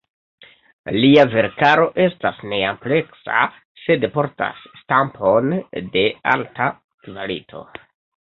[1.01, 3.43] Lia verkaro estas neampleksa,
[3.83, 5.53] sed portas stampon
[5.97, 6.73] de alta
[7.09, 7.63] kvalito.